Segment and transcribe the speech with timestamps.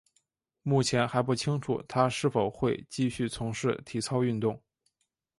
[0.63, 4.59] 目前还不清楚她是否会继续从事体操运动。